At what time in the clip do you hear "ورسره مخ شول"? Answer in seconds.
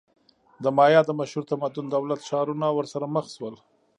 2.77-3.55